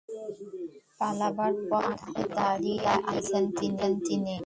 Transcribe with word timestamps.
পালাবার 0.99 1.53
পথ 1.69 1.85
আগলে 2.07 2.23
দাঁড়িয়ে 2.35 2.91
আছেন 3.11 3.43
তিনি। 3.99 4.35